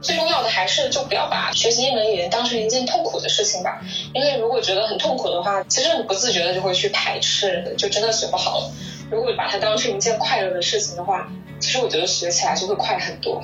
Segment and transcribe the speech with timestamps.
[0.00, 3.80] 最重要的还是就不要把学习一门语言当成一件痛苦的事情吧，
[4.12, 8.72] 因为如果觉得很痛苦的话，其实你不自觉的就会去排斥，就真的学不好了。
[9.10, 11.28] 如果把它当成一件快乐的事情的话，
[11.60, 13.40] 其实我觉得学起来就会快很多。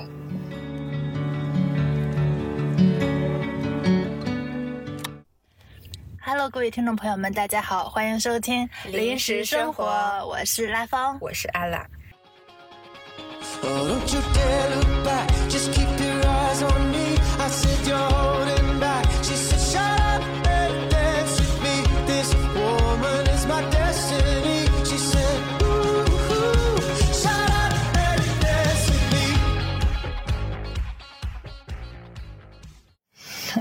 [6.20, 9.84] Hello，各位听众朋友们，大家好，欢迎收听临时生活，
[10.26, 11.86] 我是拉芳，我是阿拉。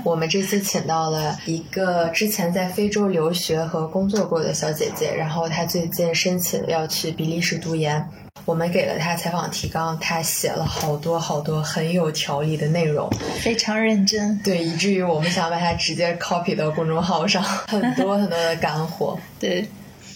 [0.04, 8.08] 我们这次请到了一个之前在非洲留学和工作过的小姐姐，然后她最近申请要去比利时读研。
[8.48, 13.06] 我们给了他采访提纲，他写了好多好多很有条理的内容，
[13.42, 14.38] 非常认真。
[14.42, 19.18] 对，以至于我们想把它直接 copy 到公众号上，很多很多的干货。
[19.38, 19.68] 对，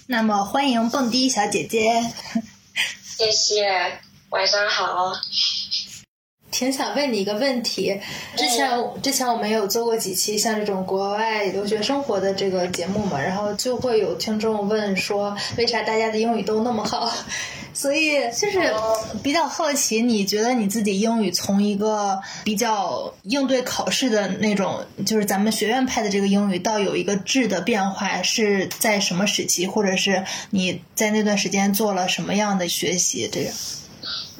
[0.06, 2.02] 那么欢迎蹦迪小姐姐，
[3.04, 3.98] 谢谢，
[4.30, 5.12] 晚上好。
[6.50, 8.00] 挺想问你一个问题，
[8.34, 17.12] 之前之前我们有做过几期像这种国外留学生活的这个节目嘛，然后就会有听众问说，为啥大家的英语都那么好？
[17.74, 18.72] 所以就是
[19.22, 33.28] 比较好奇，你觉得你自己英语从一个比较应对考试的那种，就是咱们学院派的这个英语，到有一个质的变化，是在什么时期，或者是你在那段时间做了什么样的学习？
[33.32, 33.52] 这样。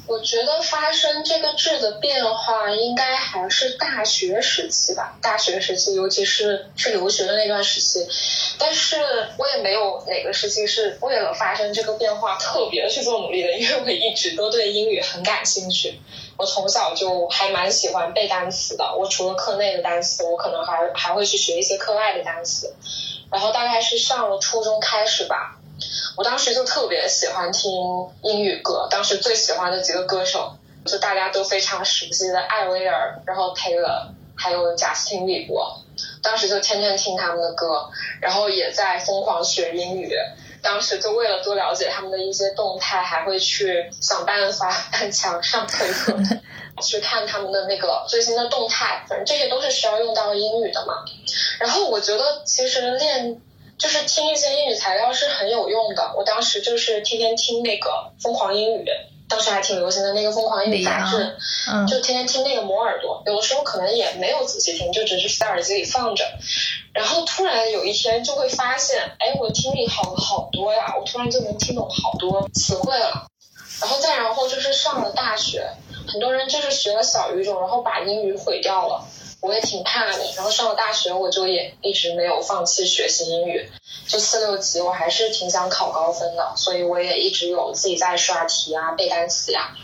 [0.05, 5.17] 我觉得发生这个质的变化，应该还是大学时期吧。
[5.21, 8.05] 大学时期，尤其是去留学的那段时期，
[8.59, 8.97] 但是
[9.37, 15.99] 我也没有哪个时期是为了发生这个变化特别去做努力的，因为我一直都对英语很感兴趣。
[16.37, 18.95] 我从小就还蛮喜欢背单词的。
[18.97, 22.75] 我除了课内的单词，我可能还还会去学一些课外的单词。
[23.31, 25.59] 然后大概是上了初中开始吧。
[26.15, 27.71] 我当时就特别喜欢听
[28.21, 35.81] 英语歌，当时最喜欢的几个歌手，就大家都非常熟悉的艾薇儿，然后 Taylor，还有贾斯汀比伯，
[36.21, 37.89] 当时就天天听他们的歌，
[38.21, 40.13] 然后也在疯狂学英语。
[40.61, 46.15] 当时就为了多了解他们的一些动态，还会去想办法 翻墙上推特，
[46.81, 51.03] 去看他们的那个最新的动态，反正这些都是需要用到英语的嘛。
[51.59, 53.41] 然后我觉得其实练。
[53.77, 56.13] 就是听一些英语材料是很有用的。
[56.17, 57.89] 我当时就是天天听那个
[58.21, 58.85] 《疯狂英语》，
[59.27, 61.35] 当时还挺流行的那个《疯狂英语》杂志，
[61.87, 63.21] 就天天听那个磨耳朵。
[63.25, 66.23] 有的时候可能也没有仔细听，就只是在耳机里放着。
[66.93, 70.93] 然后突然有一天就会发现，哎，我的听力好了好多呀！
[70.97, 73.27] 我突然就能听懂好多词汇了。
[73.81, 75.67] 然后再然后就是上了大学，
[76.07, 79.03] 很多人就是学了小语种，然后把英语毁掉了。
[79.43, 83.69] 我也挺怕的，然后上了大学，我就也一直没有放弃学习英语。
[84.07, 89.75] 就四六级，我还是挺想考高分的，所以我也一直有自己在刷题啊、背单词呀。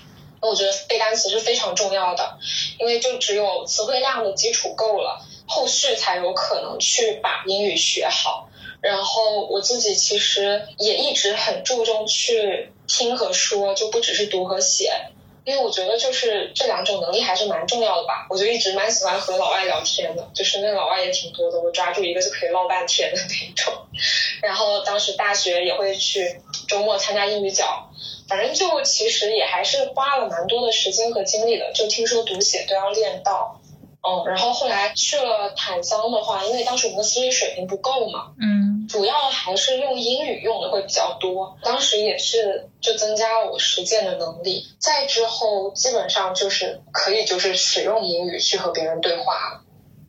[0.41, 2.37] 那我觉得背单词是非常重要的，
[2.79, 8.47] 因为就只有词汇量的基础够了，后续才有可能去把英语学好。
[8.79, 15.11] 然后我自己其实也一直很注重去听和说，就不只是读和写。
[15.49, 23.73] 因为我觉得就是这两种能力还是蛮重要的吧，我就一直蛮喜欢和老外聊天的，就是那老外也挺多的，我抓住一个就可以唠半天的那种。
[24.43, 27.89] 然后当时大学也会去周末参加英语角，
[28.27, 33.59] 反正就其实也还是花了蛮多的时间和精力的，就听说读写都要练到。
[34.01, 41.57] 嗯，然后后来去了坦桑的话，因为当时我们的心理水平不够嘛，嗯，主要还是用英语用的会比较多。
[41.63, 44.65] 当时也是就增加了我实践的能力。
[44.79, 49.61] 再之后，基本上就是可以就是使用英语去和别人对话了。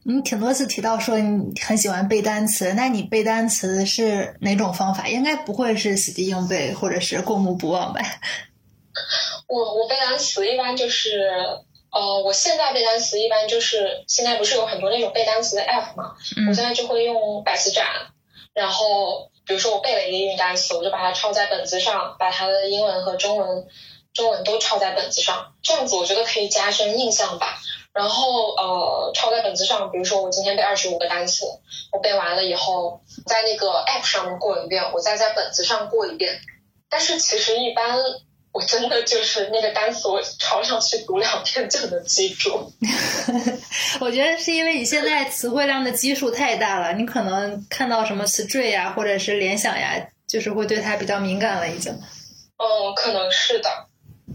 [0.03, 5.07] 你挺多次提到说你很喜欢背单词，那你背单词是哪种方法？
[5.07, 8.01] 应该不会是死记硬背或者是过目不忘吧？
[9.47, 11.31] 我我背单词一般就是。
[11.93, 16.15] 呃，我现在背单词一般就是现在不是有很多那种背单词的 app 嘛，
[16.47, 17.85] 我现在就会用百词斩，
[18.55, 23.67] 然后比如说我背了一个英语单词，我就把它抄在本子上，把它的英文和中文
[24.13, 27.59] 中文都抄在本子上，这样子我觉得可以加深印象吧。
[27.93, 31.47] 然后呃，抄在本子上，比如说我今天背二十五个单词，
[31.93, 36.41] 我背完了以后，在那个 app 上面过一遍，我再在本子上过一遍。
[36.89, 37.99] 但是其实一般。
[38.53, 42.73] 我真的就是那个单词，我抄上去读两遍就能记住。
[44.01, 49.95] 我觉得是因为你现在词汇量的基数太大了，你可能看到什么词缀呀，或者是联想呀，
[50.27, 51.93] 就是会对它比较敏感了已经。
[51.93, 53.71] 嗯，可能是的。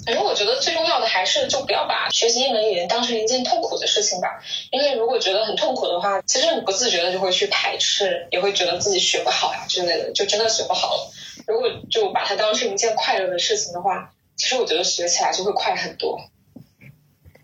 [0.05, 4.39] 反正我觉得最重要的还是就不要把学习一门语言当成一件痛苦的事情吧，
[4.71, 11.11] 因为如果觉得很痛苦的话，其实你不自觉的就会去排斥，也会觉得自己学不好呀之类的，就真的学不好了。
[11.47, 16.19] 如果就把它当成一件快乐的事情的话，其实我觉得学起来就会快很多。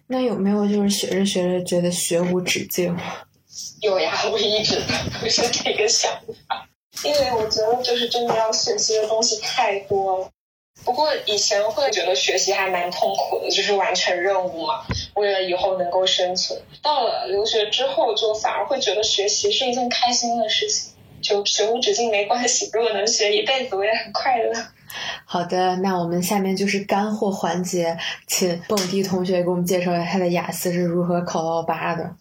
[0.08, 2.96] 那有没有就是学着学着觉得学无止境？
[3.82, 4.80] 有呀，我一直
[5.22, 6.12] 都是这个想
[6.48, 6.70] 法，
[7.04, 10.30] 因为我觉得就是真的要学习的东西太多了。
[10.84, 14.86] 不过以前会觉得学习还蛮痛苦的，就是完成任务嘛，
[15.16, 16.60] 为了以后能够生存。
[16.82, 20.92] 到了留学之后，就反而会觉得学习是一件开心的事情，
[21.22, 24.54] 就学无止境没关系，如果能学一辈子，我也很快乐。
[25.26, 27.98] 好的，那我们下面就是干货环节，
[28.28, 32.16] 请蹦迪同学给我们介绍一下他的雅思是如何考到八的。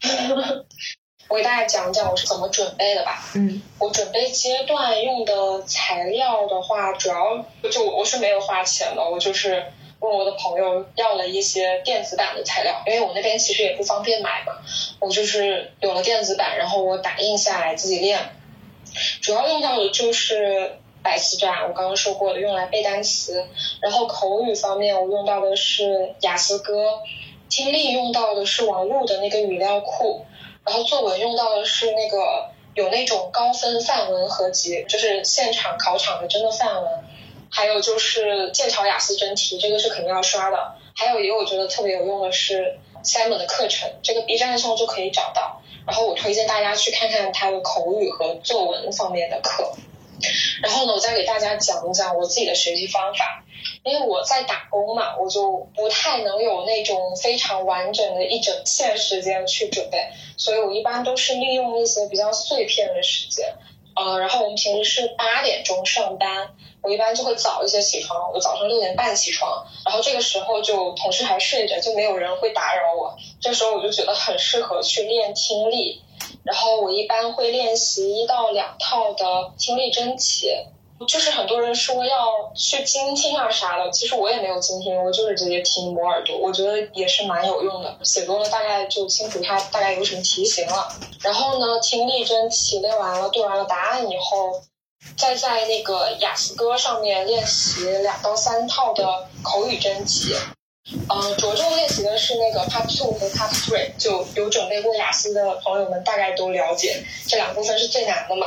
[1.28, 3.22] 我给大家讲讲我是怎么准备的吧。
[3.34, 9.64] 嗯，我准备阶段用的材料的话，主要就我是没有花钱的，我就是
[9.98, 14.52] 问我的朋友要了一些电子版的材料，因为我那边其实也不方便买嘛。
[15.00, 18.20] 我就是有了电子版，然后我打印下来自己练。
[19.20, 23.44] 主要用到的就是百词斩，我刚刚说过的，用来背单词。
[23.80, 27.00] 然后口语方面，我用到的是雅思哥。
[27.48, 30.24] 听力用到的是网络的那个语料库。
[30.66, 37.04] 然后作文用到的是那个有那种高分范文合集，就是现场考场的真的范文，
[37.48, 40.74] 还有就是剑桥雅思真题，这个是肯定要刷的。
[40.94, 45.62] 还有一个我觉得特别有用的是 Simon 的课程，这个 B 站上就可以找到。
[45.86, 49.72] 然后我推荐大家去看看他的口语和作文方面的课。
[50.62, 53.42] 然后呢，我再给大家讲一讲我自己的学习方法。
[53.82, 63.54] 因为我在打工嘛，我就不太能有那种非常完整的一整线时间去准备，所以我一般都是利用一些比较碎片的时间。
[63.94, 76.02] 呃，然后我们平时是八点钟上班，我一般就会早一些起床，我早上六点半起床，然后这个时候就同事还睡着，就没有人会打扰我，这时候我就觉得很适合去练听力，
[76.44, 80.50] 然后我一般会练习一到两套的听力真题。
[81.06, 87.98] 就是很多人说要去精听啊啥的，其实我也没有精听，我就是直接听磨耳朵，我觉得也是蛮有用的。
[88.02, 90.88] 写多了大概就清楚它大概有什么题型了。
[91.20, 94.62] 然后呢，听力真题练完了，对完了答案以后，
[95.18, 100.34] 再在那个雅思哥上面练习两到三套的口语真题。
[100.88, 108.46] 嗯，着重练习的是那个 Part Two 和 Part Three，就有准备过雅思的朋友们大概都了解，这两部分是最难的嘛。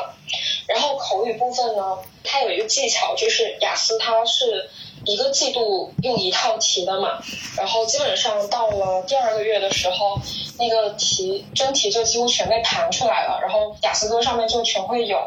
[0.65, 4.69] 然后口语部分呢，它有一个技巧，就是雅思它是
[5.03, 7.21] 一个季度用一套题的嘛，
[7.57, 10.17] 然后基本上到了第二个月的时候，
[10.57, 15.17] 那个题真题就几乎全被盘出来了，然后雅思哥上面就全会有。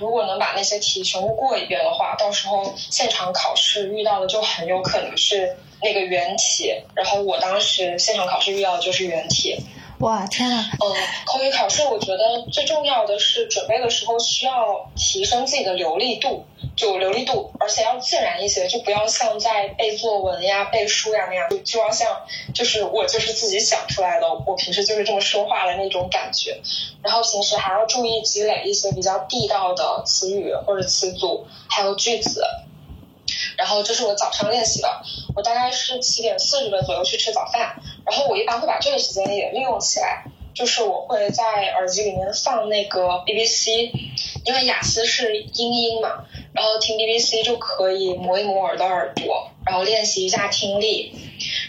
[0.00, 9.56] 如果能把那些题全部过一遍的话，到时候现场考试遇到的就很有可能是那个原题，然后我当时现场考试遇到的就是原题。
[9.98, 10.64] 哇天呐！
[10.82, 16.46] 嗯，口语考试我觉得最重要的是准备的时候需要提升自己的流利度，
[16.80, 22.08] 就流利度，而且要自然一些，就不要像在背作文呀、背书呀那样，就就要像
[22.54, 26.58] 就是我就是自己想出来的，我平时就是这么说话的那种感觉。
[27.02, 32.42] 然后平时还要注意积累一些比较地道的词语或者词组，还有句子。
[33.58, 35.02] 然后这是我早上练习的，
[35.36, 41.44] 我大概是七点四十分左右去吃早饭，然后我一般会把这个时间也利用起来，就是我会在
[41.76, 43.90] 耳机里面放那个 BBC，
[44.44, 51.12] 因为雅思是英音嘛，然后听 BBC 就可以磨一磨耳的耳朵，然后练习一下听力，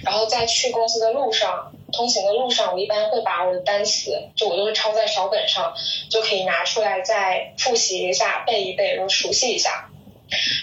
[0.03, 5.73] 然后在去公司的路上，通行的路上，我一般会把我的单词，就我都是抄在小本上，
[6.09, 9.89] 就可以拿出来再复习一下，背一背，然后熟悉一下，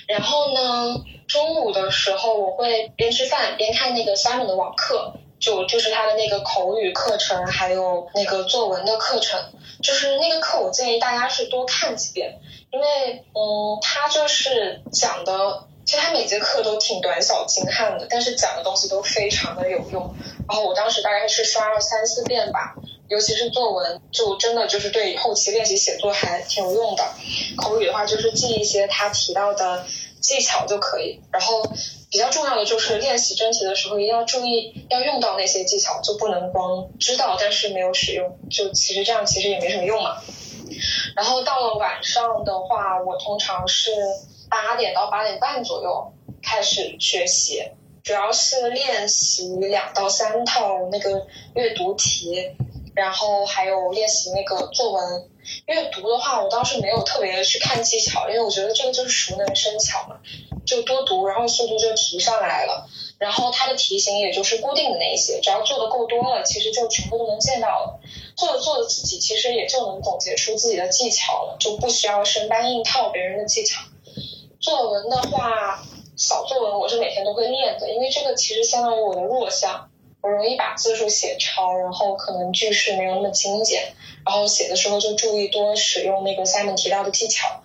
[0.07, 1.05] 然后呢。
[1.29, 9.41] 中午的时候，我会边吃饭边看那个 Simon 的网课，就就是他的那个口语课程，还有那个作文的课程。
[9.83, 12.41] 就是那个课，我建议大家是多看几遍，
[12.73, 20.15] 因为嗯，他就是讲的，其实他每节课都挺短小精悍的，但是讲的东西都非常的有用。
[20.49, 22.75] 然后我当时大概是刷了三四遍吧，
[23.09, 27.05] 尤其是作文，就真的就是对后期练习写作还挺有用的。
[27.57, 29.85] 口语的话，就是记一些他提到的。
[30.21, 31.63] 技巧就可以，然后
[32.11, 40.17] 比较重要的就是练习真题的时候一定要注意要用到那些技巧，就不能光知道但是没有使用，就其实这样其实也没什么用嘛。
[41.15, 43.91] 然后到了晚上的话，我通常是
[44.49, 46.13] 八点到八点半左右
[46.43, 47.63] 开始学习，
[48.03, 52.53] 主要是练习两到三套那个阅读题，
[52.95, 55.29] 然后还有练习那个作文。
[55.67, 60.17] 阅读的话，我倒是没有特别的去看技巧，因为我觉得这个就是熟能生巧嘛，
[60.67, 62.89] 就多读，然后速度就提上来了。
[63.19, 68.01] 然后它的题型也就是固定的那一些，只要做的够多了，其实就全部都能见到了。
[68.37, 73.83] 做着做着，自己其实也就能总结出自己的技巧了，就不需要生搬硬套别人的技巧。
[74.61, 75.85] 作文的话，
[76.17, 79.88] 小作文我是每天都会练的，因为这个其实相当于我的弱项。
[80.21, 83.95] 我容易把字数写超，然后可能句式没有那么精简，
[84.27, 87.63] 然后写的时候就注意多使用那个 Simon 提到的技巧。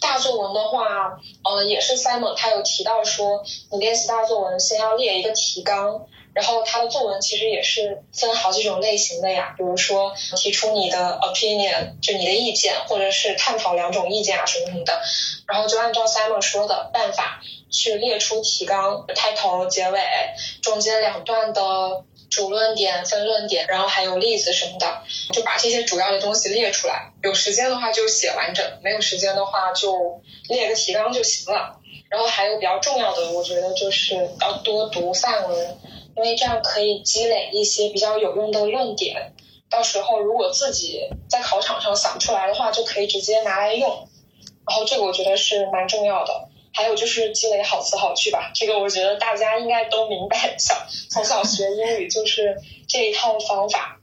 [0.00, 3.42] 大作文的话，呃，也是 Simon 他有提到说，
[3.72, 15.00] 你练习大作文先要列一个提纲，然后他的作文其实也是分好几种类型的呀，比如说提出你的 opinion 就你的意见，或者是探讨两种意见啊什么什么的，
[15.46, 17.40] 然后就按照 Simon 说的办法。
[17.70, 20.00] 去列出提纲，开头、结尾、
[20.62, 27.10] 中间两段的主论点、分论点，然后还有例子什么的，就把这些主要的东西列出来。
[27.24, 31.80] 有时间的话就写完整，没有时间的话就列个提纲就行了。
[32.08, 35.78] 然后还有比较重要的，我觉得就是要多读范文，
[36.16, 39.32] 因为这样可以积累一些比较有用的论点。
[39.70, 44.08] 到时候如果自己在考场上想不出来的话，就可以直接拿来用。
[44.66, 46.48] 然后这个我觉得是蛮重要的。
[46.76, 50.74] 还有就是积累好词好句吧， 这个我觉得大家应该都明白，小
[51.08, 52.56] 从小学英语就是
[52.88, 54.00] 这一套方法。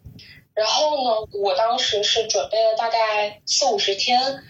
[0.53, 4.41] 然后呢，我当时是准备了大概四五十天，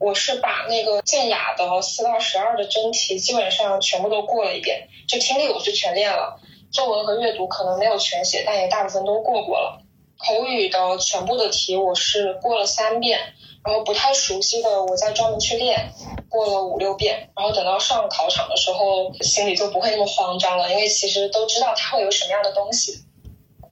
[0.00, 9.82] 我是把那个建雅的四到十二的真题基本上全部都过了一遍，就听力我是全练了，作文和阅读可能没有全写，但也大部分都过过了。
[10.18, 13.18] 口语的全部的题我是过了三遍，
[13.64, 15.92] 然后不太熟悉的我再专门去练。
[16.28, 23.04] 过了五六遍，然后等到上考场的时候，心里就不会那么慌张了，因为其实都知道它会有什么样的东西。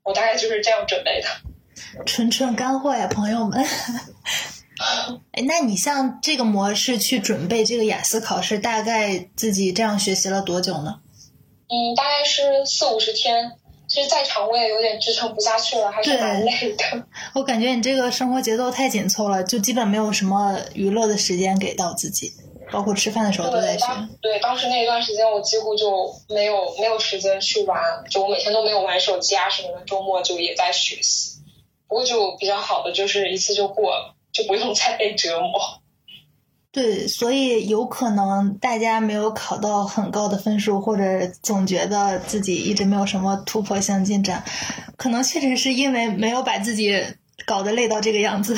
[0.02, 1.28] 我大概就是这样准备的。
[2.06, 3.62] 纯纯干货呀，朋友们！
[5.32, 11.00] 哎，那你像这个模式去准备这个雅思考试，大概自己这样学习了多久呢？
[11.68, 13.52] 嗯，大概是四五十天。
[13.88, 17.06] 其实再长我也有点支撑不下去了，还是蛮累的。
[17.37, 22.32] 我感觉你这个生活节奏太紧凑了，就基本没有什么娱乐的时间给到自己。
[22.73, 23.87] 包括吃饭的时候都在学。
[24.20, 27.80] 对，当时那一段时间我几乎就没有没有时间去玩，
[28.11, 31.38] 就我每天都没有玩手机啊什么的，周末就也在学习。
[31.87, 35.80] 不过就比较好的就是一次就过了，就不用 再被折磨。
[36.76, 44.45] 对，所以有可能大家没有考到很高的分数，或者总觉得自己一直没有什么突破性进展，
[44.99, 47.02] 可能确实是因为没有把自己
[47.47, 48.54] 搞得累到这个样子。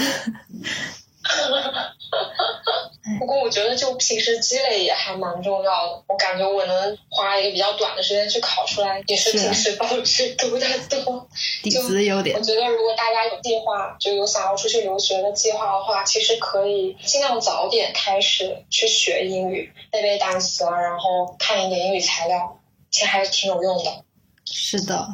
[3.18, 6.02] 不过我觉得就平时积累也还蛮重要的。
[6.06, 11.26] 我感觉我能花一个比较短的时间去考出来，也是平时保持读的多。
[11.62, 12.36] 底子有点。
[12.36, 24.04] 我觉得如果大家有计划，就有想要出去留学的计划的话，其实可以尽量早点开始去学英语，背背单词啊，然后看一点英语材料，其实还是挺有用的。
[24.44, 25.06] 是的。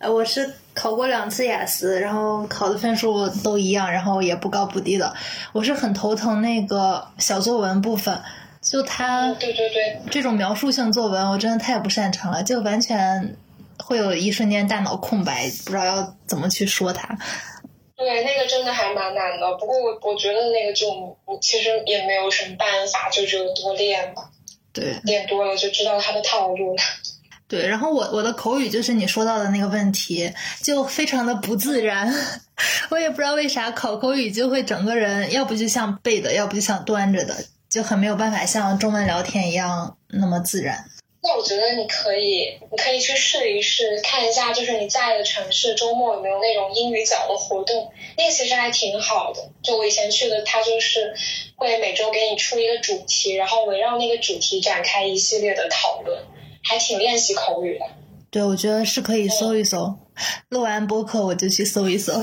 [0.00, 5.14] 呃，我是考过两次雅思，然后考的分数都一样，然后也不高不低的。
[5.52, 8.18] 我是很头疼那个小作文部分，
[8.62, 13.36] 就它对对对这种描述性作文，我真的太不擅长了，就完全
[13.76, 17.18] 会有一瞬间大脑空白，不知道要怎么去说它。
[17.94, 19.54] 对，那个真的还蛮难的。
[19.58, 20.88] 不过我我觉得那个就
[21.42, 24.30] 其实也没有什么办法，就只有多练吧。
[24.72, 26.82] 对，练多了就知道它的套路了。
[27.50, 32.14] 对，然后我我的口语就是你说到的那个问题，就非常的不自然。
[32.90, 37.34] 我也不知道为啥考口语就会整个人，要不就像背的，要不就像端着的，
[37.68, 40.84] 就很没有办法像中文聊天一样那么自然。
[41.22, 49.50] 那我觉得你可以，你可以去试一试，看一下就是你在的城市周末有没有那种英语角的活动，那个其实还挺好的。
[49.60, 51.12] 就我以前去的，它就是
[51.56, 56.22] 会每周给你出一个主题，然后围绕那个主题展开一系列的讨论。
[56.62, 57.84] 还挺练习口语的，
[58.30, 59.98] 对，我觉得是可以搜一搜。
[60.50, 62.12] 录完播客我就去搜一搜。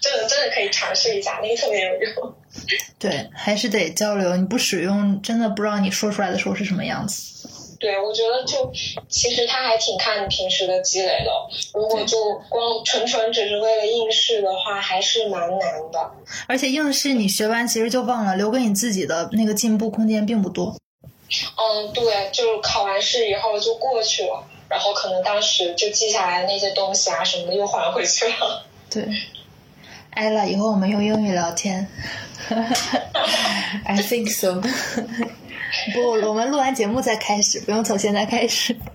[0.00, 2.34] 真的真的可以尝试一下，那个特别有用。
[2.98, 7.48] 对，还是得交流，你不使用，真的不知道你说出来的时候是什么样子。
[7.80, 8.70] 对，我觉得就
[9.08, 11.30] 其实他还挺看你平时的积累的。
[11.74, 12.16] 如果就
[12.48, 15.60] 光纯纯只是为了应试的话，还是蛮难
[15.92, 16.10] 的。
[16.46, 20.76] 而且应试你学完其实就忘了，留给你自己的那个进步空间并不多。
[21.30, 28.66] 嗯，对，就是考完试以后就过去了，然后可能当时就记下来的那些东西啊什么的又还回去了。
[28.90, 29.08] 对，
[30.10, 31.88] 艾拉以后我们用英语聊天。
[33.84, 34.60] I think so。
[35.92, 38.76] 不，我们录完节目再开始，不用从现在开始。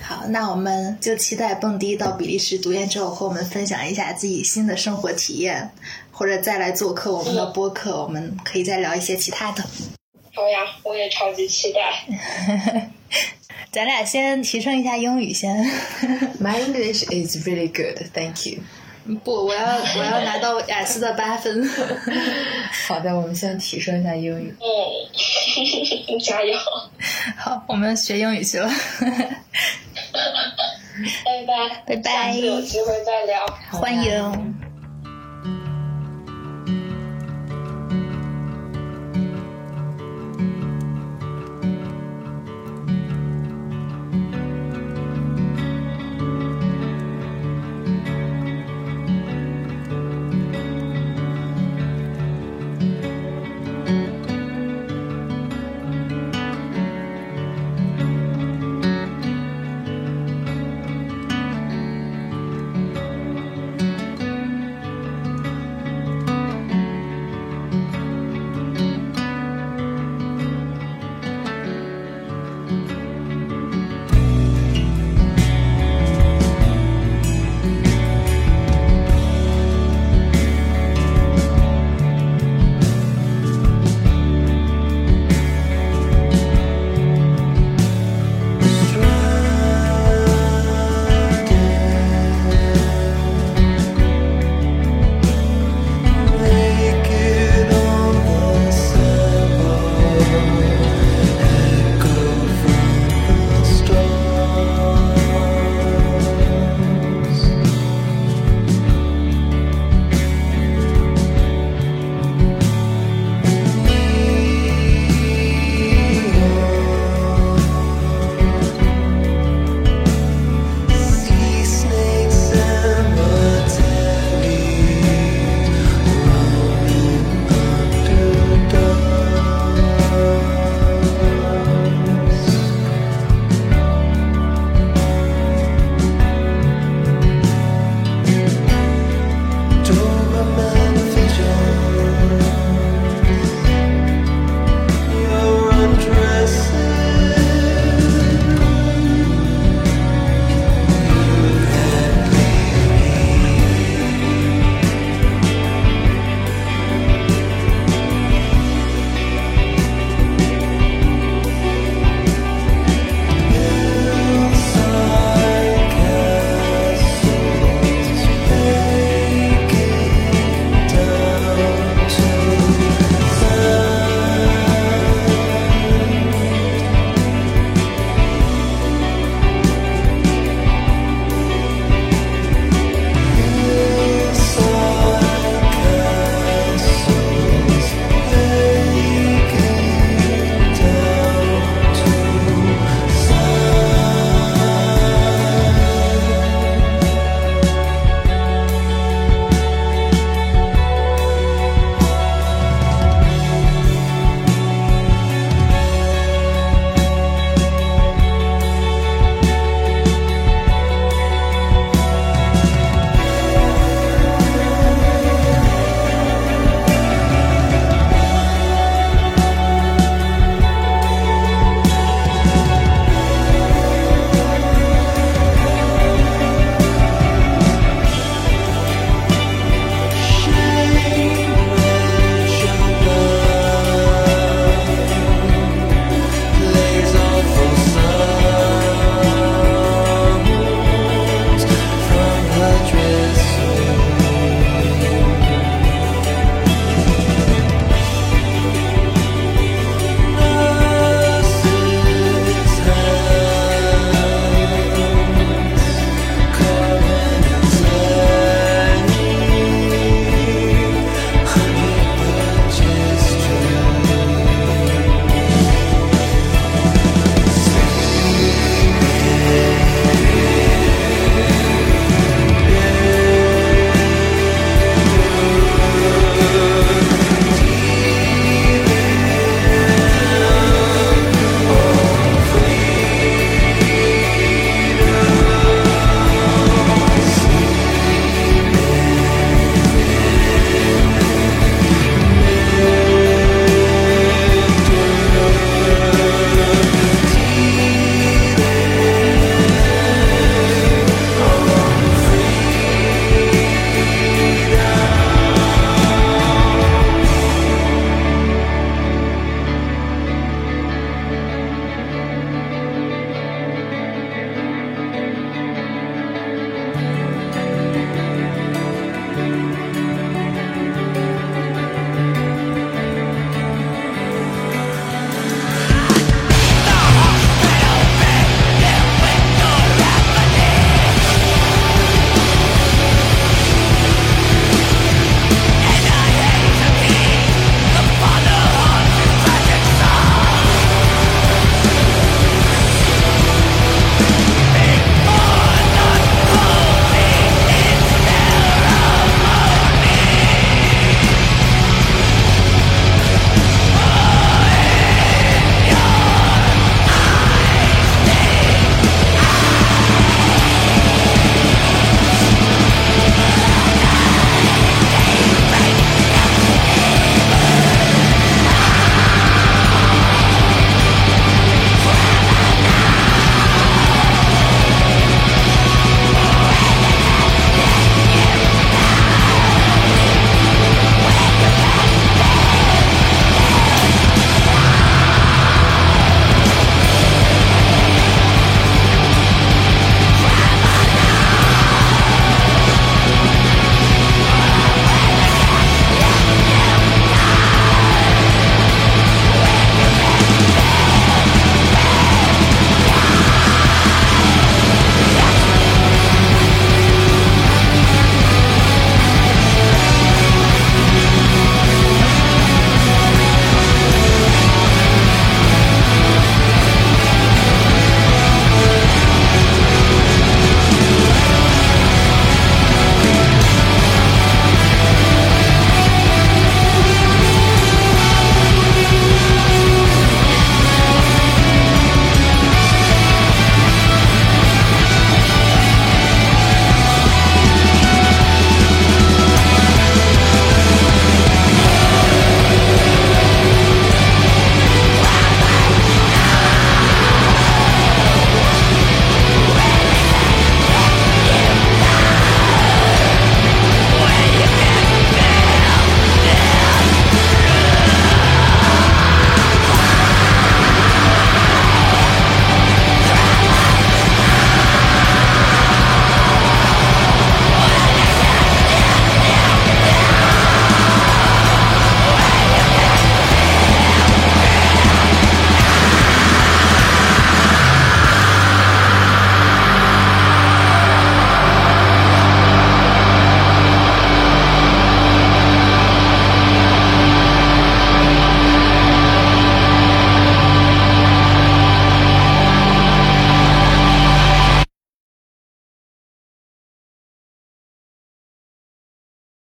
[0.00, 5.70] 好，那我们就期待蹦迪到比利时读研之后，和我们分享一下自己新的生活体验，
[6.12, 9.64] 或者再来做客我们的播客，我们可以再聊一些其他的。
[10.34, 12.04] 好呀，我也超级期待。
[13.70, 15.56] 咱俩先提升一下英语先。
[16.40, 18.58] My English is really good, thank you.
[19.22, 21.68] 不，我要我要拿到雅思的八分。
[22.88, 24.54] 好的，我们先提升一下英语。
[24.60, 26.56] 嗯，加油！
[27.36, 28.68] 好，我们学英语去了。
[31.24, 33.46] 拜拜，拜拜下次有机会再聊。
[33.70, 34.43] 欢迎。